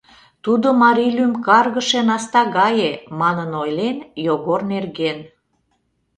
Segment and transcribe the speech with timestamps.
[0.43, 5.19] «Тудо марий лӱм каргыше наста гае»,— манын ойлен Йогор нерген.